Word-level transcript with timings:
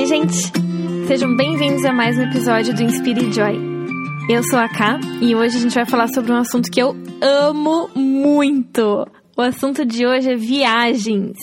Oi, 0.00 0.06
gente! 0.06 0.34
Sejam 1.06 1.36
bem-vindos 1.36 1.84
a 1.84 1.92
mais 1.92 2.16
um 2.16 2.22
episódio 2.22 2.74
do 2.74 2.82
Inspire 2.82 3.30
Joy. 3.30 3.54
Eu 4.30 4.42
sou 4.44 4.58
a 4.58 4.66
Ká 4.66 4.98
e 5.20 5.34
hoje 5.34 5.58
a 5.58 5.60
gente 5.60 5.74
vai 5.74 5.84
falar 5.84 6.08
sobre 6.08 6.32
um 6.32 6.36
assunto 6.36 6.70
que 6.70 6.80
eu 6.80 6.96
amo 7.20 7.86
muito. 7.94 9.06
O 9.36 9.42
assunto 9.42 9.84
de 9.84 10.06
hoje 10.06 10.32
é 10.32 10.36
viagens. 10.36 11.36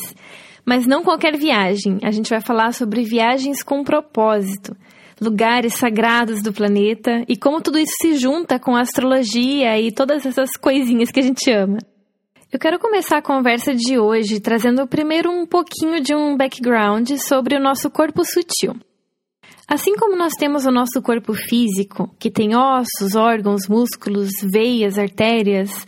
Mas 0.65 0.88
não 0.88 1.04
qualquer 1.04 1.38
viagem, 1.38 1.99
a 2.01 2.10
gente 2.10 2.31
vai 2.31 2.42
falar 2.42 2.74
sobre 2.74 3.04
viagens 3.04 3.62
com 3.62 3.83
propósito, 3.83 4.76
lugares 5.21 5.76
sagrados 5.76 6.42
do 6.42 6.51
planeta 6.51 7.24
e 7.28 7.37
como 7.37 7.62
tudo 7.62 7.78
isso 7.78 7.94
se 8.01 8.17
junta 8.17 8.58
com 8.58 8.76
a 8.76 8.81
astrologia 8.81 9.79
e 9.79 9.92
todas 9.92 10.26
essas 10.26 10.49
coisinhas 10.60 11.12
que 11.12 11.19
a 11.19 11.24
gente 11.24 11.51
ama. 11.51 11.78
Eu 12.50 12.60
quero 12.60 12.79
começar 12.79 13.18
a 13.18 13.22
conversa 13.22 13.76
de 13.76 14.00
hoje 14.00 14.40
trazendo 14.40 14.88
primeiro 14.88 15.29
um 15.29 15.46
pouquinho 15.46 16.00
de 16.00 16.16
um 16.16 16.38
background 16.38 17.12
sobre 17.18 17.58
o 17.58 17.60
nosso 17.60 17.90
corpo 17.90 18.24
sutil. 18.24 18.74
Assim 19.68 19.98
como 19.98 20.16
nós 20.16 20.32
temos 20.32 20.66
o 20.66 20.72
nosso 20.72 21.02
corpo 21.02 21.34
físico, 21.34 22.10
que 22.18 22.32
tem 22.32 22.55
ossos, 22.55 23.16
órgãos, 23.18 23.68
músculos, 23.68 24.30
veias, 24.41 24.98
artérias, 24.98 25.86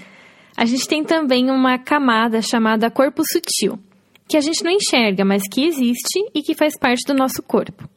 a 0.57 0.65
gente 0.65 0.85
tem 0.85 1.01
também 1.01 1.49
uma 1.49 1.79
camada 1.79 2.41
chamada 2.41 2.91
corpo 2.91 3.23
sutil, 3.23 3.79
que 4.27 4.35
a 4.35 4.41
gente 4.41 4.61
não 4.61 4.69
enxerga, 4.69 5.23
mas 5.23 5.43
que 5.49 5.63
existe 5.65 6.19
e 6.35 6.41
que 6.41 6.53
faz 6.53 6.77
parte 6.77 7.07
do 7.07 7.13
nosso 7.13 7.41
corpo. 7.41 7.89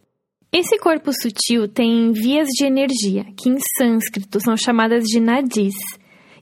Esse 0.53 0.79
corpo 0.79 1.13
sutil 1.13 1.67
tem 1.67 2.13
vias 2.13 2.47
de 2.47 2.65
energia, 2.65 3.27
que 3.37 3.49
em 3.49 3.57
sânscrito 3.77 4.39
são 4.39 4.57
chamadas 4.57 5.03
de 5.03 5.19
nadis 5.19 5.75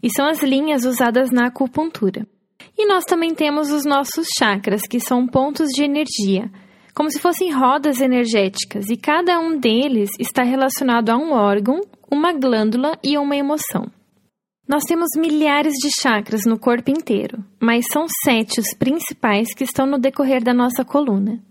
e 0.02 0.10
são 0.10 0.27
as 0.27 0.42
linhas 0.42 0.84
usadas 0.84 1.30
na 1.30 1.46
acupuntura. 1.46 2.27
E 2.77 2.86
nós 2.86 3.04
também 3.04 3.34
temos 3.34 3.70
os 3.70 3.84
nossos 3.84 4.27
chakras, 4.38 4.82
que 4.82 5.00
são 5.00 5.27
pontos 5.27 5.68
de 5.68 5.84
energia, 5.84 6.50
como 6.95 7.10
se 7.10 7.18
fossem 7.18 7.52
rodas 7.52 8.00
energéticas, 8.00 8.88
e 8.91 8.97
cada 8.97 9.38
um 9.38 9.58
deles 9.58 10.10
está 10.19 10.42
relacionado 10.42 11.10
a 11.10 11.16
um 11.16 11.33
órgão, 11.33 11.80
uma 12.10 12.33
glândula 12.33 12.98
e 13.02 13.16
uma 13.16 13.36
emoção. 13.36 13.91
Nós 14.69 14.84
temos 14.84 15.08
milhares 15.16 15.75
de 15.75 15.91
chakras 16.00 16.44
no 16.44 16.58
corpo 16.58 16.91
inteiro, 16.91 17.44
mas 17.60 17.86
são 17.92 18.06
sete 18.25 18.60
os 18.60 18.72
principais 18.78 19.53
que 19.53 19.64
estão 19.64 19.84
no 19.84 19.98
decorrer 19.98 20.44
da 20.44 20.55
nossa 20.55 20.84
coluna. 20.84 21.42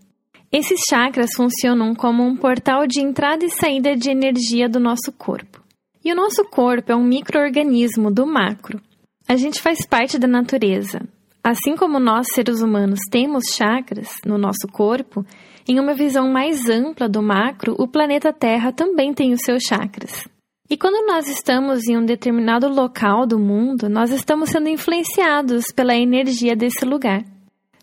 Esses 0.52 0.80
chakras 0.90 1.30
funcionam 1.36 1.94
como 1.94 2.24
um 2.24 2.36
portal 2.36 2.88
de 2.88 3.02
entrada 3.02 3.46
e 3.46 3.50
saída 3.50 3.96
de 3.96 4.10
energia 4.10 4.70
do 4.70 4.80
nosso 4.80 5.12
corpo. 5.12 5.59
E 6.04 6.12
o 6.12 6.16
nosso 6.16 6.44
corpo 6.46 6.92
é 6.92 6.96
um 6.96 7.04
microorganismo 7.04 8.12
do 8.12 8.26
macro. 8.26 8.80
A 9.28 9.36
gente 9.36 9.62
faz 9.62 9.86
parte 9.86 10.18
da 10.18 10.28
natureza. 10.28 11.02
Assim 11.44 11.76
como 11.76 12.00
nós, 12.00 12.28
seres 12.34 12.62
humanos, 12.62 13.00
temos 13.10 13.44
chakras 13.54 14.10
no 14.26 14.38
nosso 14.38 14.68
corpo, 14.72 15.26
em 15.68 15.80
uma 15.80 15.94
visão 15.94 16.32
mais 16.32 16.70
ampla 16.70 17.08
do 17.08 17.22
macro, 17.22 17.76
o 17.78 17.88
planeta 17.88 18.34
Terra 18.34 18.72
também 18.72 19.14
tem 19.14 19.34
os 19.34 19.42
seus 19.42 19.64
chakras. 19.64 20.28
E 20.70 20.78
quando 20.78 21.06
nós 21.08 21.28
estamos 21.28 21.88
em 21.88 21.98
um 21.98 22.06
determinado 22.06 22.68
local 22.68 23.26
do 23.26 23.40
mundo, 23.40 23.90
nós 23.90 24.12
estamos 24.12 24.50
sendo 24.50 24.70
influenciados 24.70 25.66
pela 25.76 25.96
energia 25.96 26.56
desse 26.56 26.86
lugar. 26.86 27.24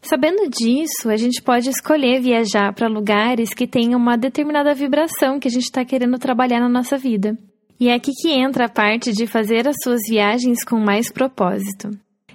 Sabendo 0.03 0.48
disso, 0.48 1.09
a 1.09 1.17
gente 1.17 1.42
pode 1.42 1.69
escolher 1.69 2.20
viajar 2.20 2.72
para 2.72 2.87
lugares 2.87 3.53
que 3.53 3.67
tenham 3.67 3.98
uma 3.98 4.17
determinada 4.17 4.72
vibração 4.72 5.41
que 5.41 5.48
a 5.48 5.50
gente 5.50 5.64
está 5.64 5.84
querendo 5.84 6.19
trabalhar 6.19 6.61
na 6.61 6.69
nossa 6.69 6.97
vida. 6.97 7.37
E 7.78 7.88
é 7.88 7.94
aqui 7.94 8.10
que 8.12 8.30
entra 8.30 8.64
a 8.64 8.69
parte 8.70 9.12
de 9.12 9.27
fazer 9.27 9.69
as 9.69 9.77
suas 9.82 10.00
viagens 10.08 10.64
com 10.64 10.78
mais 10.78 11.12
propósito. 11.12 11.91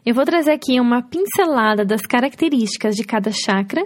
Eu 0.06 0.14
vou 0.14 0.24
trazer 0.24 0.52
aqui 0.52 0.80
uma 0.80 1.02
pincelada 1.02 1.84
das 1.84 2.02
características 2.02 2.96
de 2.96 3.04
cada 3.04 3.32
chakra 3.32 3.84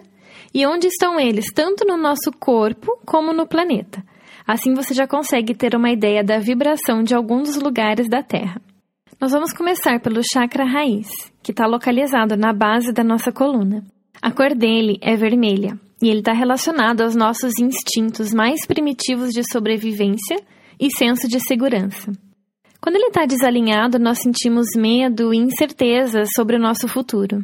e 0.53 0.65
onde 0.65 0.87
estão 0.87 1.19
eles, 1.19 1.45
tanto 1.53 1.85
no 1.85 1.97
nosso 1.97 2.31
corpo 2.39 2.99
como 3.05 3.33
no 3.33 3.47
planeta. 3.47 4.03
Assim 4.45 4.73
você 4.73 4.93
já 4.93 5.07
consegue 5.07 5.55
ter 5.55 5.75
uma 5.75 5.91
ideia 5.91 6.23
da 6.23 6.39
vibração 6.39 7.03
de 7.03 7.15
alguns 7.15 7.53
dos 7.53 7.61
lugares 7.61 8.07
da 8.09 8.21
Terra. 8.21 8.61
Nós 9.19 9.31
vamos 9.31 9.53
começar 9.53 9.99
pelo 10.01 10.21
chakra 10.23 10.65
raiz, 10.65 11.07
que 11.41 11.51
está 11.51 11.65
localizado 11.65 12.35
na 12.35 12.53
base 12.53 12.91
da 12.91 13.03
nossa 13.03 13.31
coluna. 13.31 13.83
A 14.21 14.31
cor 14.31 14.53
dele 14.53 14.97
é 15.01 15.15
vermelha 15.15 15.79
e 16.01 16.09
ele 16.09 16.19
está 16.19 16.33
relacionado 16.33 17.01
aos 17.01 17.15
nossos 17.15 17.53
instintos 17.59 18.33
mais 18.33 18.65
primitivos 18.65 19.31
de 19.31 19.41
sobrevivência 19.51 20.37
e 20.79 20.89
senso 20.95 21.27
de 21.27 21.39
segurança. 21.39 22.11
Quando 22.81 22.97
ele 22.97 23.07
está 23.07 23.25
desalinhado, 23.25 23.97
nós 23.97 24.19
sentimos 24.19 24.67
medo 24.77 25.33
e 25.33 25.37
incerteza 25.37 26.23
sobre 26.35 26.55
o 26.55 26.59
nosso 26.59 26.87
futuro. 26.87 27.43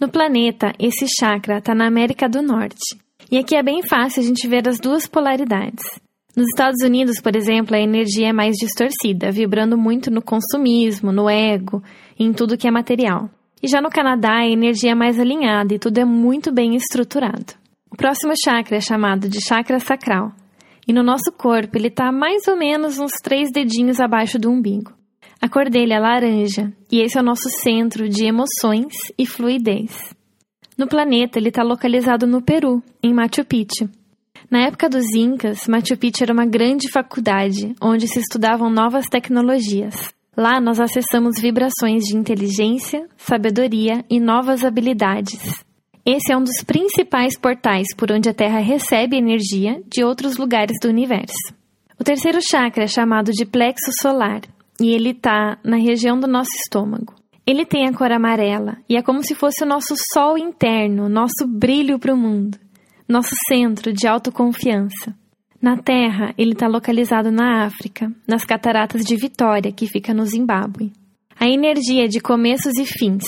No 0.00 0.08
planeta, 0.08 0.72
esse 0.78 1.06
chakra 1.18 1.58
está 1.58 1.74
na 1.74 1.86
América 1.86 2.28
do 2.28 2.42
Norte. 2.42 2.98
E 3.30 3.38
aqui 3.38 3.56
é 3.56 3.62
bem 3.62 3.82
fácil 3.82 4.22
a 4.22 4.26
gente 4.26 4.48
ver 4.48 4.68
as 4.68 4.78
duas 4.78 5.06
polaridades. 5.06 5.84
Nos 6.36 6.46
Estados 6.48 6.82
Unidos, 6.84 7.20
por 7.20 7.36
exemplo, 7.36 7.76
a 7.76 7.80
energia 7.80 8.30
é 8.30 8.32
mais 8.32 8.56
distorcida, 8.56 9.30
vibrando 9.30 9.78
muito 9.78 10.10
no 10.10 10.20
consumismo, 10.20 11.12
no 11.12 11.30
ego, 11.30 11.80
em 12.18 12.32
tudo 12.32 12.58
que 12.58 12.66
é 12.66 12.70
material. 12.72 13.30
E 13.62 13.68
já 13.68 13.80
no 13.80 13.88
Canadá, 13.88 14.40
a 14.40 14.48
energia 14.48 14.90
é 14.90 14.94
mais 14.94 15.18
alinhada 15.20 15.72
e 15.72 15.78
tudo 15.78 15.98
é 15.98 16.04
muito 16.04 16.52
bem 16.52 16.74
estruturado. 16.74 17.54
O 17.90 17.96
próximo 17.96 18.32
chakra 18.44 18.76
é 18.76 18.80
chamado 18.80 19.28
de 19.28 19.40
chakra 19.40 19.78
sacral, 19.78 20.32
e 20.86 20.92
no 20.92 21.02
nosso 21.02 21.32
corpo 21.36 21.76
ele 21.76 21.88
está 21.88 22.12
mais 22.12 22.46
ou 22.48 22.56
menos 22.56 22.98
uns 22.98 23.12
três 23.22 23.50
dedinhos 23.50 24.00
abaixo 24.00 24.38
do 24.38 24.50
umbigo. 24.50 24.92
A 25.40 25.48
cor 25.48 25.68
dele 25.68 25.92
é 25.92 25.98
laranja 25.98 26.72
e 26.90 27.00
esse 27.00 27.18
é 27.18 27.20
o 27.20 27.24
nosso 27.24 27.48
centro 27.62 28.08
de 28.08 28.24
emoções 28.24 28.94
e 29.18 29.26
fluidez. 29.26 30.14
No 30.76 30.88
planeta, 30.88 31.38
ele 31.38 31.50
está 31.50 31.62
localizado 31.62 32.26
no 32.26 32.42
Peru, 32.42 32.82
em 33.02 33.14
Machu 33.14 33.44
Picchu. 33.44 33.88
Na 34.50 34.66
época 34.66 34.88
dos 34.88 35.14
Incas, 35.14 35.68
Machu 35.68 35.96
Picchu 35.96 36.24
era 36.24 36.32
uma 36.32 36.46
grande 36.46 36.90
faculdade 36.90 37.74
onde 37.80 38.08
se 38.08 38.18
estudavam 38.18 38.70
novas 38.70 39.06
tecnologias. 39.06 40.12
Lá 40.36 40.60
nós 40.60 40.80
acessamos 40.80 41.40
vibrações 41.40 42.02
de 42.02 42.16
inteligência, 42.16 43.06
sabedoria 43.16 44.04
e 44.10 44.18
novas 44.18 44.64
habilidades. 44.64 45.64
Esse 46.06 46.32
é 46.32 46.36
um 46.36 46.44
dos 46.44 46.62
principais 46.66 47.38
portais 47.38 47.86
por 47.96 48.12
onde 48.12 48.28
a 48.28 48.34
Terra 48.34 48.58
recebe 48.58 49.16
energia 49.16 49.82
de 49.90 50.04
outros 50.04 50.36
lugares 50.36 50.76
do 50.82 50.88
universo. 50.88 51.54
O 51.98 52.04
terceiro 52.04 52.40
chakra 52.42 52.84
é 52.84 52.86
chamado 52.86 53.32
de 53.32 53.46
plexo 53.46 53.90
solar 54.02 54.42
e 54.78 54.90
ele 54.90 55.10
está 55.10 55.56
na 55.64 55.76
região 55.76 56.20
do 56.20 56.26
nosso 56.26 56.50
estômago. 56.62 57.14
Ele 57.46 57.64
tem 57.64 57.86
a 57.86 57.92
cor 57.92 58.12
amarela 58.12 58.76
e 58.86 58.98
é 58.98 59.02
como 59.02 59.22
se 59.22 59.34
fosse 59.34 59.64
o 59.64 59.66
nosso 59.66 59.94
sol 60.12 60.36
interno, 60.36 61.08
nosso 61.08 61.46
brilho 61.46 61.98
para 61.98 62.12
o 62.12 62.18
mundo, 62.18 62.58
nosso 63.08 63.34
centro 63.48 63.90
de 63.90 64.06
autoconfiança. 64.06 65.14
Na 65.60 65.78
Terra, 65.78 66.34
ele 66.36 66.52
está 66.52 66.66
localizado 66.66 67.30
na 67.30 67.64
África, 67.64 68.12
nas 68.28 68.44
cataratas 68.44 69.02
de 69.02 69.16
Vitória, 69.16 69.72
que 69.72 69.86
fica 69.86 70.12
no 70.12 70.26
Zimbábue. 70.26 70.92
A 71.40 71.48
energia 71.48 72.04
é 72.04 72.08
de 72.08 72.20
começos 72.20 72.76
e 72.78 72.84
fins, 72.84 73.24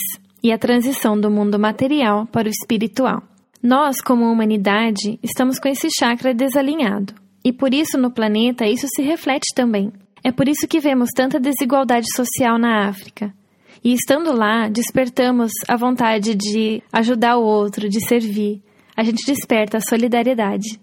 e 0.47 0.53
a 0.53 0.59
transição 0.59 1.21
do 1.21 1.29
mundo 1.29 1.59
material 1.59 2.25
para 2.27 2.47
o 2.47 2.51
espiritual. 2.51 3.21
Nós, 3.61 4.01
como 4.01 4.31
humanidade, 4.31 5.19
estamos 5.21 5.59
com 5.59 5.69
esse 5.69 5.89
chakra 5.99 6.33
desalinhado, 6.33 7.13
e 7.45 7.53
por 7.53 7.75
isso 7.75 7.99
no 7.99 8.13
planeta 8.13 8.65
isso 8.65 8.87
se 8.95 9.03
reflete 9.03 9.53
também. 9.57 9.93
É 10.23 10.31
por 10.31 10.47
isso 10.47 10.69
que 10.69 10.79
vemos 10.79 11.11
tanta 11.13 11.41
desigualdade 11.41 12.07
social 12.15 12.61
na 12.61 12.89
África. 12.89 13.35
E 13.83 13.93
estando 13.93 14.33
lá, 14.33 14.69
despertamos 14.69 15.51
a 15.67 15.77
vontade 15.77 16.37
de 16.37 16.81
ajudar 16.93 17.39
o 17.39 17.45
outro, 17.45 17.89
de 17.89 18.07
servir. 18.07 18.63
A 18.97 19.03
gente 19.03 19.27
desperta 19.27 19.79
a 19.79 19.81
solidariedade. 19.81 20.81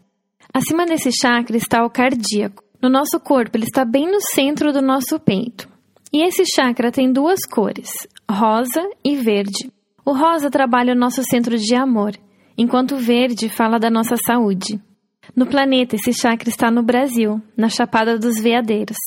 Acima 0.54 0.86
desse 0.86 1.10
chakra 1.10 1.56
está 1.56 1.86
o 1.86 1.90
cardíaco. 1.90 2.62
No 2.82 2.90
nosso 2.90 3.18
corpo, 3.18 3.56
ele 3.56 3.64
está 3.64 3.86
bem 3.86 4.12
no 4.12 4.20
centro 4.20 4.74
do 4.74 4.82
nosso 4.82 5.18
peito. 5.22 5.70
E 6.12 6.22
esse 6.22 6.44
chakra 6.54 6.92
tem 6.92 7.12
duas 7.12 7.40
cores, 7.50 7.90
rosa 8.30 8.82
e 9.04 9.16
verde. 9.16 9.72
O 10.06 10.14
rosa 10.14 10.50
trabalha 10.50 10.94
o 10.94 10.98
nosso 10.98 11.24
centro 11.24 11.58
de 11.58 11.76
amor, 11.76 12.14
enquanto 12.58 12.96
o 12.96 13.00
verde 13.00 13.50
fala 13.50 13.80
da 13.80 13.90
nossa 13.90 14.16
saúde. 14.26 14.80
No 15.36 15.46
planeta, 15.46 15.96
esse 15.96 16.14
chakra 16.14 16.50
está 16.50 16.70
no 16.70 16.84
Brasil, 16.84 17.42
na 17.56 17.70
Chapada 17.70 18.20
dos 18.20 18.40
Veadeiros. 18.42 18.98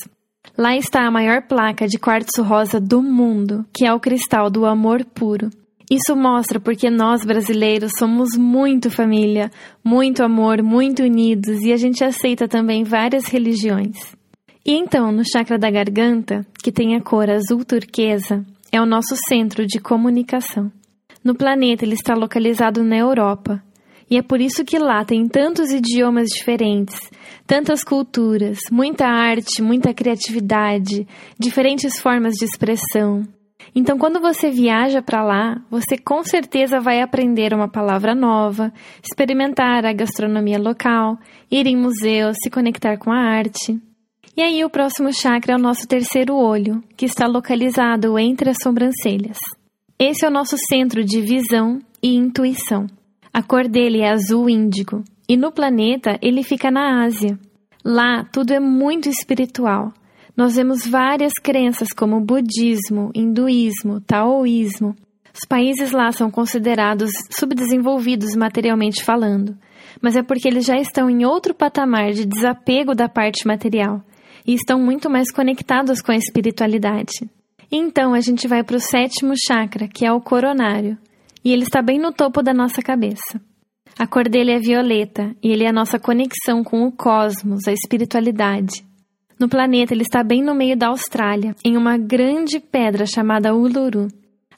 Lá 0.57 0.75
está 0.77 1.07
a 1.07 1.11
maior 1.11 1.43
placa 1.43 1.87
de 1.87 1.99
quartzo 1.99 2.43
rosa 2.43 2.81
do 2.81 3.03
mundo, 3.03 3.65
que 3.75 3.87
é 3.87 3.93
o 3.93 4.01
cristal 4.01 4.49
do 4.49 4.65
amor 4.65 5.05
puro. 5.05 5.51
Isso 5.91 6.17
mostra 6.17 6.59
porque 6.59 6.91
nós 6.91 7.25
brasileiros 7.25 7.93
somos 7.99 8.37
muito 8.37 8.91
família, 8.91 9.51
muito 9.85 10.25
amor, 10.25 10.63
muito 10.63 11.03
unidos 11.03 11.61
e 11.63 11.73
a 11.73 11.77
gente 11.77 12.03
aceita 12.03 12.49
também 12.49 12.83
várias 12.83 13.27
religiões. 13.27 14.17
E 14.65 14.73
então, 14.73 15.13
no 15.13 15.23
chakra 15.25 15.57
da 15.57 15.71
garganta, 15.71 16.45
que 16.61 16.73
tem 16.73 16.97
a 16.97 17.01
cor 17.01 17.31
azul 17.31 17.65
turquesa, 17.65 18.45
é 18.73 18.81
o 18.81 18.87
nosso 18.87 19.17
centro 19.29 19.67
de 19.67 19.79
comunicação. 19.79 20.71
No 21.23 21.35
planeta, 21.35 21.85
ele 21.85 21.95
está 21.95 22.15
localizado 22.15 22.83
na 22.83 22.97
Europa, 22.97 23.63
e 24.09 24.17
é 24.17 24.23
por 24.23 24.41
isso 24.41 24.65
que 24.65 24.79
lá 24.79 25.05
tem 25.05 25.27
tantos 25.27 25.71
idiomas 25.71 26.29
diferentes, 26.29 26.97
tantas 27.45 27.83
culturas, 27.83 28.59
muita 28.71 29.07
arte, 29.07 29.61
muita 29.61 29.93
criatividade, 29.93 31.07
diferentes 31.39 31.99
formas 31.99 32.35
de 32.35 32.45
expressão. 32.45 33.27
Então, 33.75 33.99
quando 33.99 34.21
você 34.21 34.49
viaja 34.49 35.03
para 35.03 35.25
lá, 35.25 35.61
você 35.69 35.99
com 35.99 36.23
certeza 36.23 36.79
vai 36.79 37.03
aprender 37.03 37.53
uma 37.53 37.69
palavra 37.69 38.15
nova, 38.15 38.73
experimentar 39.03 39.85
a 39.85 39.93
gastronomia 39.93 40.59
local, 40.59 41.19
ir 41.51 41.67
em 41.67 41.77
museus, 41.77 42.37
se 42.43 42.49
conectar 42.49 42.97
com 42.97 43.11
a 43.11 43.19
arte. 43.19 43.79
E 44.37 44.43
aí, 44.43 44.63
o 44.63 44.69
próximo 44.69 45.11
chakra 45.15 45.55
é 45.55 45.57
o 45.57 45.59
nosso 45.59 45.89
terceiro 45.89 46.37
olho, 46.37 46.85
que 46.95 47.07
está 47.07 47.27
localizado 47.27 48.19
entre 48.19 48.51
as 48.51 48.59
sobrancelhas. 48.63 49.39
Esse 49.99 50.27
é 50.27 50.29
o 50.29 50.31
nosso 50.31 50.57
centro 50.69 51.03
de 51.03 51.23
visão 51.23 51.81
e 52.03 52.15
intuição. 52.15 52.87
A 53.33 53.43
cor 53.43 53.67
dele 53.67 54.03
é 54.03 54.11
azul 54.11 54.51
índigo 54.51 55.03
e 55.27 55.39
no 55.39 55.51
planeta 55.51 56.19
ele 56.21 56.43
fica 56.43 56.71
na 56.71 57.03
Ásia. 57.03 57.39
Lá 57.83 58.25
tudo 58.31 58.53
é 58.53 58.61
muito 58.61 59.09
espiritual. 59.09 59.91
Nós 60.37 60.57
vemos 60.57 60.87
várias 60.87 61.33
crenças 61.43 61.89
como 61.97 62.21
budismo, 62.21 63.11
hinduísmo, 63.15 64.03
taoísmo. 64.03 64.95
Os 65.33 65.49
países 65.49 65.93
lá 65.93 66.13
são 66.13 66.31
considerados 66.31 67.11
subdesenvolvidos 67.31 68.37
materialmente 68.37 69.03
falando, 69.03 69.57
mas 70.03 70.15
é 70.15 70.23
porque 70.23 70.47
eles 70.47 70.67
já 70.67 70.77
estão 70.77 71.09
em 71.09 71.25
outro 71.25 71.55
patamar 71.55 72.13
de 72.13 72.27
desapego 72.27 72.95
da 72.95 73.09
parte 73.09 73.47
material 73.47 74.05
e 74.47 74.55
estão 74.55 74.79
muito 74.79 75.11
mais 75.11 75.33
conectados 75.33 76.01
com 76.01 76.13
a 76.13 76.17
espiritualidade. 76.17 77.29
Então 77.71 78.15
a 78.15 78.21
gente 78.21 78.47
vai 78.47 78.63
para 78.63 78.77
o 78.77 78.81
sétimo 78.81 79.35
chakra, 79.37 79.89
que 79.89 80.07
é 80.07 80.13
o 80.13 80.21
coronário, 80.21 80.97
e 81.45 81.53
ele 81.53 81.65
está 81.65 81.83
bem 81.83 81.99
no 81.99 82.13
topo 82.13 82.43
da 82.43 82.55
nossa 82.55 82.81
cabeça. 82.81 83.41
A 83.99 84.07
cor 84.07 84.29
dele 84.29 84.53
é 84.53 84.59
violeta 84.59 85.35
e 85.43 85.51
ele 85.51 85.65
é 85.65 85.69
a 85.69 85.73
nossa 85.73 85.99
conexão 85.99 86.63
com 86.63 86.87
o 86.87 86.93
cosmos, 86.93 87.67
a 87.67 87.73
espiritualidade. 87.73 88.85
No 89.39 89.49
planeta, 89.49 89.93
ele 89.93 90.03
está 90.03 90.23
bem 90.23 90.43
no 90.43 90.55
meio 90.55 90.77
da 90.77 90.89
Austrália, 90.89 91.55
em 91.65 91.77
uma 91.77 91.99
grande 91.99 92.61
pedra 92.61 93.05
chamada 93.07 93.55
Uluru. 93.55 94.09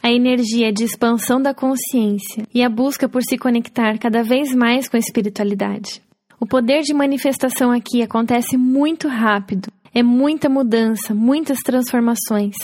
A 0.02 0.10
energia 0.10 0.68
é 0.68 0.72
de 0.72 0.84
expansão 0.84 1.42
da 1.42 1.52
consciência 1.52 2.46
e 2.54 2.62
a 2.62 2.68
busca 2.68 3.08
por 3.08 3.22
se 3.22 3.36
conectar 3.36 3.98
cada 3.98 4.22
vez 4.22 4.54
mais 4.54 4.88
com 4.88 4.96
a 4.96 5.00
espiritualidade. 5.00 6.00
O 6.40 6.46
poder 6.46 6.82
de 6.82 6.94
manifestação 6.94 7.72
aqui 7.72 8.02
acontece 8.02 8.56
muito 8.56 9.08
rápido, 9.08 9.68
é 9.94 10.02
muita 10.02 10.48
mudança, 10.48 11.14
muitas 11.14 11.58
transformações. 11.58 12.54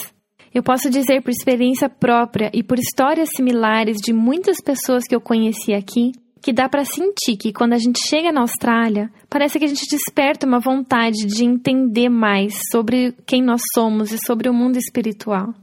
Eu 0.54 0.62
posso 0.62 0.88
dizer 0.88 1.22
por 1.22 1.30
experiência 1.30 1.88
própria 1.88 2.50
e 2.54 2.62
por 2.62 2.78
histórias 2.78 3.28
similares 3.34 3.96
de 3.96 4.12
muitas 4.12 4.58
pessoas 4.60 5.04
que 5.04 5.14
eu 5.14 5.20
conheci 5.20 5.74
aqui 5.74 6.12
que 6.44 6.52
dá 6.52 6.68
para 6.68 6.84
sentir 6.84 7.38
que 7.38 7.54
quando 7.54 7.72
a 7.72 7.78
gente 7.78 7.98
chega 8.06 8.30
na 8.30 8.42
Austrália, 8.42 9.10
parece 9.30 9.58
que 9.58 9.64
a 9.64 9.68
gente 9.68 9.86
desperta 9.90 10.46
uma 10.46 10.60
vontade 10.60 11.24
de 11.26 11.42
entender 11.42 12.10
mais 12.10 12.52
sobre 12.70 13.14
quem 13.26 13.42
nós 13.42 13.62
somos 13.74 14.12
e 14.12 14.18
sobre 14.26 14.50
o 14.50 14.52
mundo 14.52 14.76
espiritual. 14.76 15.54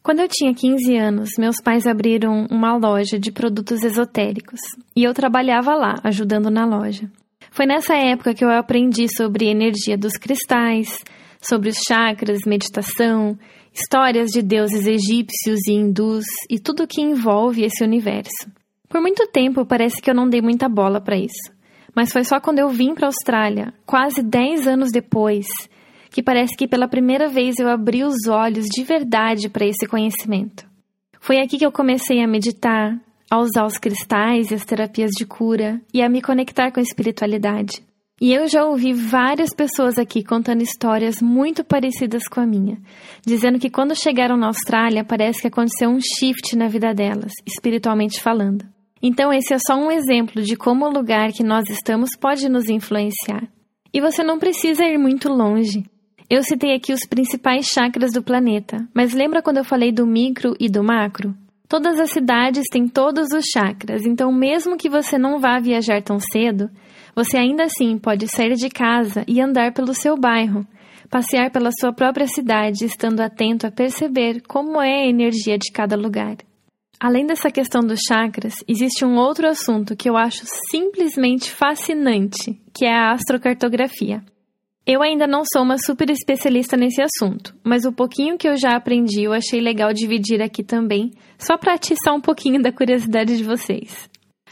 Quando 0.00 0.20
eu 0.20 0.28
tinha 0.28 0.54
15 0.54 0.96
anos, 0.96 1.30
meus 1.36 1.56
pais 1.60 1.88
abriram 1.88 2.46
uma 2.52 2.76
loja 2.76 3.18
de 3.18 3.32
produtos 3.32 3.82
esotéricos 3.82 4.60
e 4.94 5.02
eu 5.02 5.12
trabalhava 5.12 5.74
lá, 5.74 5.96
ajudando 6.04 6.48
na 6.50 6.64
loja. 6.64 7.10
Foi 7.50 7.66
nessa 7.66 7.94
época 7.96 8.34
que 8.34 8.44
eu 8.44 8.50
aprendi 8.50 9.06
sobre 9.14 9.46
energia 9.46 9.96
dos 9.96 10.12
cristais, 10.14 11.02
sobre 11.40 11.68
os 11.70 11.76
chakras, 11.86 12.40
meditação, 12.46 13.38
histórias 13.72 14.30
de 14.30 14.42
deuses 14.42 14.86
egípcios 14.86 15.60
e 15.68 15.72
hindus 15.72 16.24
e 16.50 16.58
tudo 16.58 16.82
o 16.82 16.86
que 16.86 17.00
envolve 17.00 17.64
esse 17.64 17.82
universo. 17.82 18.50
Por 18.88 19.00
muito 19.00 19.26
tempo 19.28 19.66
parece 19.66 20.00
que 20.00 20.10
eu 20.10 20.14
não 20.14 20.28
dei 20.28 20.40
muita 20.40 20.68
bola 20.68 21.00
para 21.00 21.16
isso. 21.16 21.52
Mas 21.94 22.12
foi 22.12 22.24
só 22.24 22.40
quando 22.40 22.58
eu 22.58 22.68
vim 22.68 22.94
para 22.94 23.06
a 23.06 23.08
Austrália, 23.08 23.74
quase 23.84 24.22
10 24.22 24.66
anos 24.66 24.90
depois, 24.92 25.46
que 26.10 26.22
parece 26.22 26.56
que 26.56 26.68
pela 26.68 26.88
primeira 26.88 27.28
vez 27.28 27.58
eu 27.58 27.68
abri 27.68 28.04
os 28.04 28.26
olhos 28.28 28.66
de 28.66 28.82
verdade 28.84 29.48
para 29.48 29.66
esse 29.66 29.86
conhecimento. 29.86 30.66
Foi 31.20 31.38
aqui 31.38 31.58
que 31.58 31.66
eu 31.66 31.72
comecei 31.72 32.22
a 32.22 32.26
meditar, 32.26 32.98
a 33.30 33.38
usar 33.38 33.64
os 33.66 33.78
cristais 33.78 34.50
e 34.50 34.54
as 34.54 34.64
terapias 34.64 35.10
de 35.10 35.26
cura 35.26 35.80
e 35.92 36.02
a 36.02 36.08
me 36.08 36.22
conectar 36.22 36.70
com 36.70 36.80
a 36.80 36.82
espiritualidade. 36.82 37.82
E 38.20 38.32
eu 38.32 38.48
já 38.48 38.64
ouvi 38.64 38.92
várias 38.92 39.54
pessoas 39.54 39.96
aqui 39.96 40.24
contando 40.24 40.62
histórias 40.62 41.22
muito 41.22 41.62
parecidas 41.62 42.26
com 42.26 42.40
a 42.40 42.46
minha, 42.46 42.76
dizendo 43.24 43.60
que 43.60 43.70
quando 43.70 43.94
chegaram 43.94 44.36
na 44.36 44.48
Austrália 44.48 45.04
parece 45.04 45.40
que 45.40 45.46
aconteceu 45.46 45.88
um 45.88 46.00
shift 46.00 46.56
na 46.56 46.66
vida 46.66 46.92
delas, 46.92 47.32
espiritualmente 47.46 48.20
falando. 48.20 48.64
Então, 49.00 49.32
esse 49.32 49.54
é 49.54 49.58
só 49.64 49.76
um 49.76 49.92
exemplo 49.92 50.42
de 50.42 50.56
como 50.56 50.84
o 50.84 50.90
lugar 50.90 51.30
que 51.32 51.44
nós 51.44 51.68
estamos 51.70 52.10
pode 52.18 52.48
nos 52.48 52.68
influenciar. 52.68 53.48
E 53.94 54.00
você 54.00 54.24
não 54.24 54.38
precisa 54.40 54.84
ir 54.84 54.98
muito 54.98 55.28
longe. 55.28 55.84
Eu 56.28 56.42
citei 56.42 56.74
aqui 56.74 56.92
os 56.92 57.06
principais 57.08 57.66
chakras 57.66 58.12
do 58.12 58.22
planeta, 58.22 58.86
mas 58.92 59.14
lembra 59.14 59.40
quando 59.40 59.58
eu 59.58 59.64
falei 59.64 59.92
do 59.92 60.04
micro 60.04 60.56
e 60.58 60.68
do 60.68 60.82
macro? 60.82 61.34
Todas 61.68 62.00
as 62.00 62.10
cidades 62.10 62.64
têm 62.72 62.88
todos 62.88 63.28
os 63.30 63.44
chakras, 63.44 64.06
então, 64.06 64.32
mesmo 64.32 64.78
que 64.78 64.88
você 64.88 65.18
não 65.18 65.38
vá 65.38 65.60
viajar 65.60 66.02
tão 66.02 66.18
cedo, 66.18 66.70
você 67.14 67.36
ainda 67.36 67.64
assim 67.64 67.98
pode 67.98 68.26
sair 68.26 68.54
de 68.54 68.70
casa 68.70 69.22
e 69.28 69.38
andar 69.38 69.74
pelo 69.74 69.92
seu 69.92 70.16
bairro, 70.16 70.66
passear 71.10 71.50
pela 71.50 71.70
sua 71.78 71.92
própria 71.92 72.26
cidade, 72.26 72.86
estando 72.86 73.20
atento 73.20 73.66
a 73.66 73.70
perceber 73.70 74.40
como 74.48 74.80
é 74.80 75.02
a 75.02 75.08
energia 75.08 75.58
de 75.58 75.70
cada 75.70 75.94
lugar. 75.94 76.36
Além 76.98 77.26
dessa 77.26 77.50
questão 77.50 77.82
dos 77.82 78.00
chakras, 78.00 78.54
existe 78.66 79.04
um 79.04 79.16
outro 79.16 79.46
assunto 79.46 79.94
que 79.94 80.08
eu 80.08 80.16
acho 80.16 80.44
simplesmente 80.70 81.50
fascinante, 81.50 82.58
que 82.74 82.86
é 82.86 82.92
a 82.92 83.12
astrocartografia. 83.12 84.22
Eu 84.90 85.02
ainda 85.02 85.26
não 85.26 85.42
sou 85.44 85.64
uma 85.64 85.76
super 85.76 86.08
especialista 86.08 86.74
nesse 86.74 87.02
assunto, 87.02 87.54
mas 87.62 87.84
o 87.84 87.92
pouquinho 87.92 88.38
que 88.38 88.48
eu 88.48 88.56
já 88.56 88.74
aprendi 88.74 89.24
eu 89.24 89.34
achei 89.34 89.60
legal 89.60 89.92
dividir 89.92 90.40
aqui 90.40 90.64
também, 90.64 91.10
só 91.38 91.58
para 91.58 91.74
atiçar 91.74 92.14
um 92.14 92.22
pouquinho 92.22 92.62
da 92.62 92.72
curiosidade 92.72 93.36
de 93.36 93.44
vocês. 93.44 94.08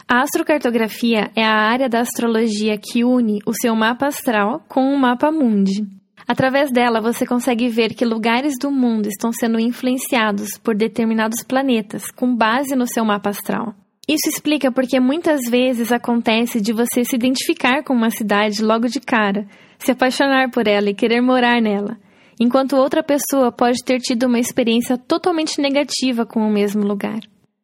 A 0.07 0.21
astrocartografia 0.21 1.31
é 1.35 1.43
a 1.43 1.55
área 1.55 1.89
da 1.89 2.01
astrologia 2.01 2.77
que 2.77 3.03
une 3.03 3.39
o 3.47 3.55
seu 3.55 3.75
mapa 3.75 4.09
astral 4.09 4.63
com 4.69 4.83
o 4.93 4.99
mapa 4.99 5.33
mundi. 5.33 5.87
Através 6.29 6.71
dela, 6.71 7.01
você 7.01 7.25
consegue 7.25 7.71
ver 7.71 7.95
que 7.95 8.05
lugares 8.05 8.59
do 8.61 8.71
mundo 8.71 9.07
estão 9.07 9.33
sendo 9.33 9.59
influenciados 9.59 10.59
por 10.59 10.77
determinados 10.77 11.43
planetas, 11.43 12.11
com 12.11 12.37
base 12.37 12.77
no 12.77 12.87
seu 12.87 13.07
mapa 13.07 13.31
astral. 13.31 13.75
Isso 14.09 14.29
explica 14.29 14.71
porque 14.71 15.01
muitas 15.01 15.41
vezes 15.51 15.91
acontece 15.91 16.61
de 16.61 16.73
você 16.73 17.05
se 17.05 17.17
identificar 17.17 17.83
com 17.83 17.93
uma 17.93 18.09
cidade 18.11 18.63
logo 18.63 18.87
de 18.87 19.01
cara, 19.01 19.49
se 19.81 19.91
apaixonar 19.91 20.49
por 20.53 20.69
ela 20.69 20.91
e 20.91 20.95
querer 20.95 21.21
morar 21.21 21.61
nela, 21.61 21.99
enquanto 22.39 22.77
outra 22.77 23.03
pessoa 23.03 23.51
pode 23.51 23.83
ter 23.85 23.99
tido 23.99 24.27
uma 24.27 24.39
experiência 24.39 24.97
totalmente 24.97 25.61
negativa 25.61 26.25
com 26.25 26.39
o 26.39 26.53
mesmo 26.53 26.87
lugar. 26.87 27.19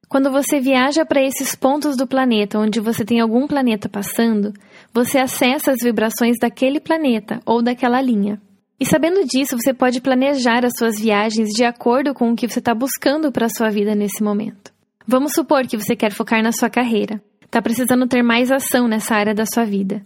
Quando 0.09 0.33
você 0.33 0.59
viaja 0.59 1.07
para 1.07 1.23
esses 1.23 1.55
pontos 1.55 1.97
do 1.97 2.09
planeta 2.09 2.59
onde 2.59 2.81
você 2.81 3.05
tem 3.05 3.21
algum 3.21 3.47
planeta 3.47 3.89
passando, 3.89 4.53
você 4.93 5.19
acessa 5.19 5.71
as 5.71 5.79
vibrações 5.81 6.39
daquele 6.41 6.81
planeta 6.81 7.41
ou 7.47 7.63
daquela 7.63 8.03
linha. 8.03 8.43
E 8.81 8.85
sabendo 8.85 9.25
disso, 9.25 9.57
você 9.57 9.73
pode 9.73 10.01
planejar 10.01 10.65
as 10.65 10.73
suas 10.77 10.99
viagens 10.99 11.51
de 11.51 11.65
acordo 11.65 12.13
com 12.13 12.33
o 12.33 12.35
que 12.35 12.49
você 12.49 12.59
está 12.59 12.75
buscando 12.75 13.31
para 13.31 13.47
a 13.47 13.57
sua 13.57 13.71
vida 13.71 13.95
nesse 13.95 14.25
momento. 14.25 14.72
Vamos 15.07 15.33
supor 15.35 15.67
que 15.67 15.77
você 15.77 15.97
quer 15.97 16.13
focar 16.13 16.43
na 16.43 16.53
sua 16.53 16.71
carreira. 16.71 17.21
Está 17.45 17.61
precisando 17.61 18.07
ter 18.07 18.23
mais 18.23 18.51
ação 18.51 18.89
nessa 18.89 19.15
área 19.15 19.35
da 19.35 19.45
sua 19.45 19.65
vida. 19.65 20.03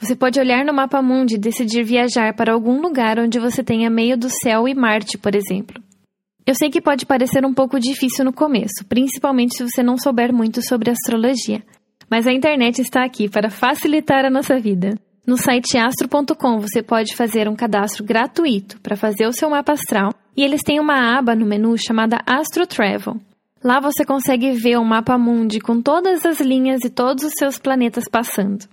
Você 0.00 0.16
pode 0.16 0.40
olhar 0.40 0.64
no 0.64 0.72
mapa 0.72 1.02
mundi 1.02 1.34
e 1.34 1.38
decidir 1.38 1.84
viajar 1.84 2.34
para 2.34 2.52
algum 2.52 2.80
lugar 2.80 3.18
onde 3.18 3.38
você 3.38 3.62
tenha 3.62 3.90
meio 3.90 4.16
do 4.16 4.28
céu 4.42 4.66
e 4.66 4.74
Marte, 4.74 5.18
por 5.18 5.34
exemplo. 5.34 5.80
Eu 6.46 6.54
sei 6.54 6.70
que 6.70 6.80
pode 6.80 7.04
parecer 7.04 7.44
um 7.44 7.52
pouco 7.52 7.78
difícil 7.78 8.24
no 8.24 8.32
começo, 8.32 8.84
principalmente 8.88 9.56
se 9.56 9.62
você 9.62 9.82
não 9.82 9.98
souber 9.98 10.32
muito 10.32 10.66
sobre 10.66 10.90
astrologia, 10.90 11.62
mas 12.10 12.26
a 12.26 12.32
internet 12.32 12.80
está 12.80 13.04
aqui 13.04 13.28
para 13.28 13.50
facilitar 13.50 14.24
a 14.24 14.30
nossa 14.30 14.58
vida. 14.58 14.98
No 15.26 15.36
site 15.36 15.76
astro.com 15.76 16.58
você 16.58 16.82
pode 16.82 17.14
fazer 17.14 17.46
um 17.46 17.54
cadastro 17.54 18.02
gratuito 18.02 18.80
para 18.80 18.96
fazer 18.96 19.26
o 19.26 19.32
seu 19.32 19.50
mapa 19.50 19.74
astral 19.74 20.12
e 20.36 20.42
eles 20.42 20.62
têm 20.62 20.80
uma 20.80 21.16
aba 21.16 21.36
no 21.36 21.46
menu 21.46 21.76
chamada 21.76 22.20
Astro 22.26 22.66
Travel. 22.66 23.16
Lá 23.62 23.80
você 23.80 24.04
consegue 24.04 24.52
ver 24.52 24.78
o 24.78 24.84
mapa 24.84 25.18
mundi 25.18 25.60
com 25.60 25.80
todas 25.80 26.24
as 26.24 26.40
linhas 26.40 26.80
e 26.84 26.90
todos 26.90 27.24
os 27.24 27.32
seus 27.36 27.58
planetas 27.58 28.04
passando. 28.08 28.66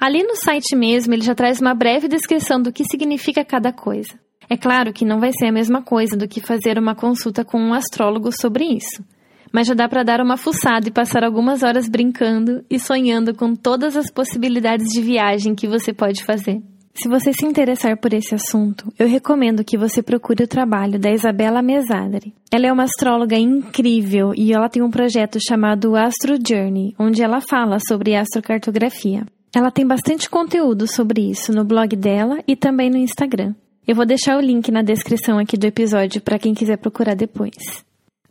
Ali 0.00 0.22
no 0.22 0.36
site 0.36 0.74
mesmo 0.74 1.14
ele 1.14 1.22
já 1.22 1.34
traz 1.34 1.60
uma 1.60 1.74
breve 1.74 2.08
descrição 2.08 2.60
do 2.60 2.72
que 2.72 2.84
significa 2.84 3.44
cada 3.44 3.72
coisa. 3.72 4.18
É 4.48 4.56
claro 4.56 4.92
que 4.92 5.04
não 5.04 5.20
vai 5.20 5.32
ser 5.32 5.46
a 5.46 5.52
mesma 5.52 5.82
coisa 5.82 6.16
do 6.16 6.26
que 6.26 6.40
fazer 6.40 6.78
uma 6.78 6.94
consulta 6.94 7.44
com 7.44 7.58
um 7.58 7.74
astrólogo 7.74 8.32
sobre 8.32 8.64
isso 8.64 9.04
mas 9.52 9.68
já 9.68 9.74
dá 9.74 9.86
para 9.88 10.02
dar 10.02 10.20
uma 10.20 10.38
fuçada 10.38 10.88
e 10.88 10.90
passar 10.90 11.22
algumas 11.22 11.62
horas 11.62 11.86
brincando 11.88 12.64
e 12.70 12.80
sonhando 12.80 13.34
com 13.34 13.54
todas 13.54 13.96
as 13.96 14.10
possibilidades 14.10 14.86
de 14.88 15.02
viagem 15.02 15.54
que 15.54 15.68
você 15.68 15.92
pode 15.92 16.24
fazer. 16.24 16.62
Se 16.94 17.08
você 17.08 17.32
se 17.32 17.46
interessar 17.46 17.96
por 17.96 18.12
esse 18.12 18.34
assunto, 18.34 18.92
eu 18.98 19.08
recomendo 19.08 19.64
que 19.64 19.78
você 19.78 20.02
procure 20.02 20.44
o 20.44 20.48
trabalho 20.48 20.98
da 20.98 21.10
Isabela 21.10 21.62
Mesadri. 21.62 22.34
Ela 22.50 22.66
é 22.66 22.72
uma 22.72 22.84
astróloga 22.84 23.36
incrível 23.36 24.32
e 24.36 24.52
ela 24.52 24.68
tem 24.68 24.82
um 24.82 24.90
projeto 24.90 25.38
chamado 25.40 25.96
Astro 25.96 26.36
Journey, 26.46 26.94
onde 26.98 27.22
ela 27.22 27.40
fala 27.40 27.78
sobre 27.88 28.14
astrocartografia. 28.14 29.24
Ela 29.54 29.70
tem 29.70 29.86
bastante 29.86 30.28
conteúdo 30.28 30.86
sobre 30.86 31.30
isso 31.30 31.52
no 31.52 31.64
blog 31.64 31.96
dela 31.96 32.38
e 32.46 32.54
também 32.54 32.90
no 32.90 32.98
Instagram. 32.98 33.54
Eu 33.86 33.96
vou 33.96 34.06
deixar 34.06 34.36
o 34.36 34.40
link 34.40 34.70
na 34.70 34.82
descrição 34.82 35.38
aqui 35.38 35.56
do 35.56 35.66
episódio 35.66 36.20
para 36.20 36.38
quem 36.38 36.54
quiser 36.54 36.76
procurar 36.76 37.14
depois. 37.14 37.56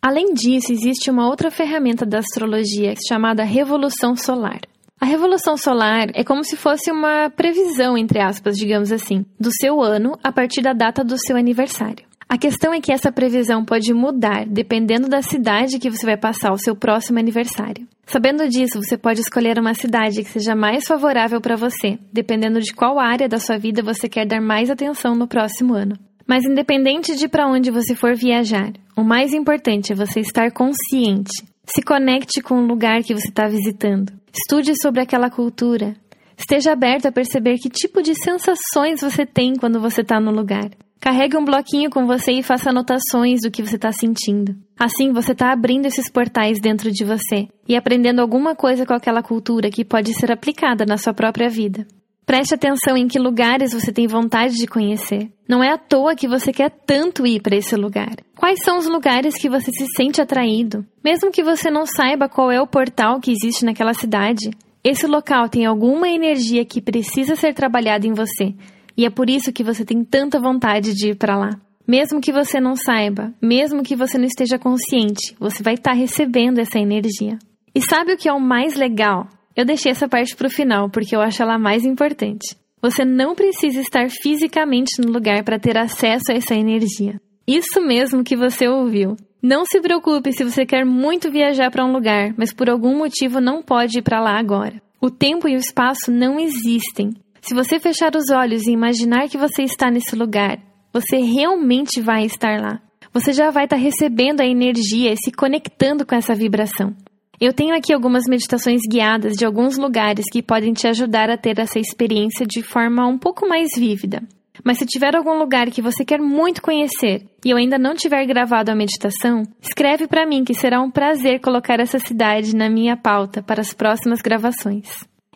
Além 0.02 0.34
disso, 0.34 0.72
existe 0.72 1.12
uma 1.12 1.28
outra 1.28 1.52
ferramenta 1.52 2.06
da 2.06 2.20
astrologia 2.20 2.94
chamada 3.08 3.44
revolução 3.44 4.16
solar. 4.16 4.62
A 5.02 5.06
revolução 5.06 5.58
solar 5.58 6.10
é 6.14 6.24
como 6.24 6.44
se 6.44 6.56
fosse 6.56 6.92
uma 6.92 7.28
previsão, 7.32 7.98
entre 7.98 8.22
aspas, 8.22 8.56
digamos 8.56 8.92
assim, 8.92 9.26
do 9.40 9.50
seu 9.52 9.82
ano 9.82 10.16
a 10.24 10.32
partir 10.32 10.62
da 10.62 10.74
data 10.74 11.04
do 11.04 11.18
seu 11.18 11.36
aniversário. 11.36 12.06
A 12.30 12.38
questão 12.38 12.72
é 12.72 12.80
que 12.80 12.94
essa 12.94 13.12
previsão 13.12 13.66
pode 13.66 13.92
mudar 13.96 14.46
dependendo 14.46 15.10
da 15.10 15.24
cidade 15.24 15.80
que 15.80 15.90
você 15.90 16.06
vai 16.06 16.18
passar 16.18 16.54
o 16.54 16.58
seu 16.60 16.76
próximo 16.76 17.18
aniversário. 17.18 17.88
Sabendo 18.06 18.48
disso, 18.48 18.80
você 18.80 18.96
pode 18.96 19.22
escolher 19.22 19.58
uma 19.58 19.74
cidade 19.74 20.24
que 20.24 20.30
seja 20.30 20.56
mais 20.56 20.86
favorável 20.86 21.42
para 21.42 21.56
você, 21.56 21.98
dependendo 22.14 22.62
de 22.62 22.72
qual 22.72 23.00
área 23.00 23.28
da 23.28 23.40
sua 23.40 23.58
vida 23.58 23.82
você 23.82 24.08
quer 24.08 24.28
dar 24.28 24.40
mais 24.40 24.70
atenção 24.70 25.16
no 25.16 25.28
próximo 25.28 25.74
ano. 25.74 25.98
Mas 26.28 26.46
independente 26.46 27.16
de 27.16 27.28
para 27.28 27.48
onde 27.48 27.72
você 27.72 27.96
for 27.96 28.16
viajar, 28.16 28.72
o 28.96 29.04
mais 29.04 29.34
importante 29.34 29.94
é 29.94 29.96
você 29.96 30.20
estar 30.20 30.52
consciente. 30.52 31.44
Se 31.66 31.82
conecte 31.82 32.40
com 32.40 32.60
o 32.60 32.68
lugar 32.68 33.02
que 33.02 33.16
você 33.16 33.30
está 33.30 33.48
visitando. 33.48 34.21
Estude 34.34 34.74
sobre 34.82 35.02
aquela 35.02 35.30
cultura. 35.30 35.94
Esteja 36.38 36.72
aberto 36.72 37.06
a 37.06 37.12
perceber 37.12 37.58
que 37.58 37.70
tipo 37.70 38.02
de 38.02 38.16
sensações 38.16 39.02
você 39.02 39.26
tem 39.26 39.56
quando 39.56 39.80
você 39.80 40.02
está 40.02 40.20
no 40.20 40.32
lugar. 40.32 40.72
Carregue 41.02 41.36
um 41.36 41.44
bloquinho 41.44 41.90
com 41.90 42.06
você 42.06 42.32
e 42.32 42.44
faça 42.44 42.70
anotações 42.70 43.42
do 43.42 43.52
que 43.52 43.62
você 43.62 43.76
está 43.76 43.92
sentindo. 43.92 44.56
Assim, 44.80 45.12
você 45.12 45.34
está 45.34 45.52
abrindo 45.52 45.88
esses 45.88 46.10
portais 46.10 46.60
dentro 46.62 46.92
de 46.92 47.04
você 47.04 47.48
e 47.68 47.76
aprendendo 47.76 48.22
alguma 48.22 48.56
coisa 48.56 48.86
com 48.86 48.94
aquela 48.94 49.22
cultura 49.22 49.70
que 49.70 49.84
pode 49.84 50.14
ser 50.14 50.32
aplicada 50.32 50.86
na 50.86 50.98
sua 50.98 51.14
própria 51.14 51.50
vida. 51.50 51.86
Preste 52.26 52.54
atenção 52.54 52.96
em 52.96 53.08
que 53.08 53.20
lugares 53.20 53.74
você 53.74 53.92
tem 53.92 54.08
vontade 54.08 54.56
de 54.56 54.68
conhecer. 54.68 55.30
Não 55.48 55.64
é 55.64 55.72
à 55.72 55.78
toa 55.78 56.16
que 56.16 56.28
você 56.28 56.52
quer 56.52 56.70
tanto 56.70 57.26
ir 57.26 57.42
para 57.42 57.56
esse 57.56 57.76
lugar. 57.76 58.16
Quais 58.36 58.64
são 58.64 58.78
os 58.78 58.88
lugares 58.88 59.36
que 59.36 59.50
você 59.50 59.72
se 59.72 59.86
sente 59.96 60.22
atraído? 60.22 60.86
Mesmo 61.04 61.32
que 61.32 61.44
você 61.44 61.70
não 61.70 61.86
saiba 61.86 62.30
qual 62.30 62.52
é 62.52 62.62
o 62.62 62.68
portal 62.68 63.20
que 63.20 63.32
existe 63.32 63.66
naquela 63.66 63.94
cidade, 63.94 64.52
esse 64.84 65.06
local 65.06 65.50
tem 65.50 65.66
alguma 65.66 66.10
energia 66.10 66.66
que 66.66 66.82
precisa 66.82 67.36
ser 67.36 67.54
trabalhada 67.54 68.08
em 68.08 68.14
você, 68.14 68.54
e 68.98 69.06
é 69.06 69.10
por 69.10 69.30
isso 69.30 69.54
que 69.54 69.64
você 69.64 69.86
tem 69.86 70.04
tanta 70.04 70.40
vontade 70.40 70.94
de 70.94 71.10
ir 71.10 71.16
para 71.16 71.38
lá. 71.38 71.50
Mesmo 71.88 72.22
que 72.22 72.32
você 72.32 72.60
não 72.60 72.76
saiba, 72.76 73.34
mesmo 73.42 73.84
que 73.84 73.96
você 73.96 74.18
não 74.18 74.26
esteja 74.26 74.58
consciente, 74.58 75.36
você 75.40 75.62
vai 75.62 75.74
estar 75.74 75.92
tá 75.92 75.98
recebendo 75.98 76.60
essa 76.60 76.80
energia. 76.80 77.38
E 77.76 77.82
sabe 77.82 78.14
o 78.14 78.18
que 78.18 78.30
é 78.30 78.34
o 78.34 78.40
mais 78.40 78.76
legal? 78.76 79.28
Eu 79.56 79.66
deixei 79.66 79.92
essa 79.92 80.08
parte 80.08 80.36
para 80.36 80.48
o 80.48 80.52
final 80.52 80.90
porque 80.90 81.16
eu 81.16 81.22
acho 81.22 81.42
ela 81.42 81.58
mais 81.58 81.84
importante. 81.86 82.56
Você 82.82 83.06
não 83.06 83.36
precisa 83.36 83.80
estar 83.80 84.10
fisicamente 84.10 85.00
no 85.00 85.12
lugar 85.12 85.44
para 85.44 85.60
ter 85.60 85.78
acesso 85.78 86.32
a 86.32 86.36
essa 86.36 86.56
energia. 86.56 87.22
Isso 87.48 87.82
mesmo 87.82 88.24
que 88.24 88.36
você 88.36 88.68
ouviu. 88.68 89.16
Não 89.42 89.66
se 89.66 89.82
preocupe 89.82 90.32
se 90.32 90.44
você 90.44 90.66
quer 90.66 90.86
muito 90.86 91.32
viajar 91.32 91.70
para 91.70 91.86
um 91.86 91.92
lugar, 91.92 92.34
mas 92.38 92.54
por 92.54 92.70
algum 92.70 92.98
motivo 92.98 93.40
não 93.42 93.62
pode 93.62 94.00
ir 94.00 94.02
para 94.02 94.22
lá 94.22 94.40
agora. 94.40 94.82
O 95.00 95.10
tempo 95.10 95.48
e 95.48 95.56
o 95.56 95.60
espaço 95.60 96.12
não 96.12 96.40
existem. 96.40 97.12
Se 97.42 97.56
você 97.56 97.80
fechar 97.80 98.16
os 98.16 98.30
olhos 98.30 98.68
e 98.68 98.72
imaginar 98.72 99.28
que 99.28 99.38
você 99.38 99.64
está 99.64 99.90
nesse 99.90 100.16
lugar, 100.16 100.60
você 100.94 101.18
realmente 101.18 102.00
vai 102.00 102.24
estar 102.26 102.62
lá. 102.62 102.80
Você 103.14 103.34
já 103.34 103.50
vai 103.50 103.66
estar 103.66 103.78
recebendo 103.78 104.42
a 104.42 104.46
energia 104.46 105.12
e 105.12 105.18
se 105.18 105.32
conectando 105.32 106.06
com 106.06 106.16
essa 106.16 106.36
vibração. 106.36 106.96
Eu 107.42 107.54
tenho 107.54 107.76
aqui 107.76 107.92
algumas 107.92 108.26
meditações 108.30 108.82
guiadas 108.88 109.34
de 109.34 109.44
alguns 109.44 109.76
lugares 109.76 110.26
que 110.32 110.44
podem 110.44 110.74
te 110.74 110.88
ajudar 110.88 111.28
a 111.28 111.36
ter 111.36 111.58
essa 111.58 111.80
experiência 111.80 112.46
de 112.46 112.62
forma 112.62 113.08
um 113.08 113.18
pouco 113.18 113.50
mais 113.50 113.70
vívida. 113.76 114.22
Mas 114.64 114.78
se 114.78 114.86
tiver 114.86 115.16
algum 115.16 115.40
lugar 115.40 115.72
que 115.72 115.82
você 115.82 116.06
quer 116.06 116.20
muito 116.20 116.62
conhecer 116.62 117.26
e 117.44 117.50
eu 117.50 117.58
ainda 117.58 117.80
não 117.80 117.96
tiver 117.96 118.24
gravado 118.28 118.70
a 118.70 118.76
meditação, 118.76 119.42
escreve 119.60 120.08
para 120.08 120.24
mim 120.24 120.44
que 120.44 120.54
será 120.54 120.80
um 120.80 120.92
prazer 120.92 121.42
colocar 121.42 121.80
essa 121.80 121.98
cidade 121.98 122.56
na 122.56 122.70
minha 122.70 122.96
pauta 122.96 123.42
para 123.42 123.62
as 123.62 123.74
próximas 123.74 124.22
gravações. 124.22 124.88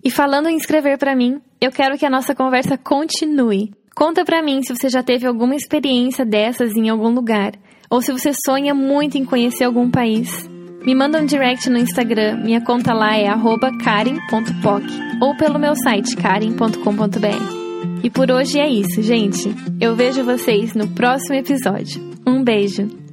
E 0.04 0.12
falando 0.12 0.48
em 0.48 0.58
escrever 0.58 1.00
para 1.00 1.16
mim, 1.16 1.42
eu 1.60 1.72
quero 1.72 1.98
que 1.98 2.06
a 2.06 2.10
nossa 2.12 2.36
conversa 2.36 2.78
continue. 2.78 3.72
Conta 3.96 4.24
para 4.24 4.44
mim 4.44 4.62
se 4.62 4.76
você 4.76 4.90
já 4.90 5.02
teve 5.02 5.26
alguma 5.26 5.56
experiência 5.56 6.24
dessas 6.24 6.76
em 6.76 6.88
algum 6.88 7.10
lugar, 7.10 7.54
ou 7.90 8.00
se 8.00 8.12
você 8.12 8.30
sonha 8.46 8.76
muito 8.76 9.18
em 9.18 9.26
conhecer 9.26 9.64
algum 9.64 9.90
país. 9.90 10.54
Me 10.86 10.94
manda 10.94 11.20
um 11.20 11.26
direct 11.26 11.68
no 11.70 11.80
Instagram, 11.80 12.38
minha 12.44 12.62
conta 12.62 12.94
lá 12.94 13.18
é 13.18 13.28
karen.poc 13.84 14.84
ou 15.20 15.36
pelo 15.36 15.58
meu 15.58 15.76
site 15.76 16.16
karen.com.br. 16.16 17.66
E 18.04 18.10
por 18.10 18.30
hoje 18.30 18.60
é 18.60 18.70
isso, 18.70 19.02
gente. 19.02 19.50
Eu 19.82 19.96
vejo 19.96 20.24
vocês 20.24 20.76
no 20.76 20.88
próximo 20.90 21.36
episódio. 21.36 22.00
Um 22.26 22.44
beijo! 22.44 23.05